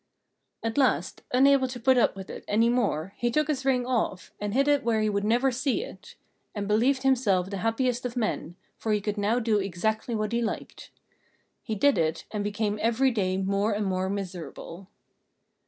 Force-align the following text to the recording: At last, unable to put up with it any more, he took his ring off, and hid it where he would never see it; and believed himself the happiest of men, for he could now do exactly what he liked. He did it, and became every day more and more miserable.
At 0.63 0.79
last, 0.79 1.21
unable 1.31 1.67
to 1.67 1.79
put 1.79 1.95
up 1.95 2.15
with 2.15 2.31
it 2.31 2.43
any 2.47 2.69
more, 2.69 3.13
he 3.17 3.29
took 3.29 3.47
his 3.47 3.63
ring 3.63 3.85
off, 3.85 4.31
and 4.39 4.51
hid 4.51 4.67
it 4.67 4.83
where 4.83 4.99
he 4.99 5.11
would 5.11 5.23
never 5.23 5.51
see 5.51 5.83
it; 5.83 6.15
and 6.55 6.67
believed 6.67 7.03
himself 7.03 7.51
the 7.51 7.57
happiest 7.57 8.03
of 8.03 8.17
men, 8.17 8.55
for 8.79 8.93
he 8.93 8.99
could 8.99 9.19
now 9.19 9.37
do 9.37 9.59
exactly 9.59 10.15
what 10.15 10.31
he 10.31 10.41
liked. 10.41 10.89
He 11.61 11.75
did 11.75 11.99
it, 11.99 12.25
and 12.31 12.43
became 12.43 12.79
every 12.81 13.11
day 13.11 13.37
more 13.37 13.73
and 13.73 13.85
more 13.85 14.09
miserable. 14.09 14.87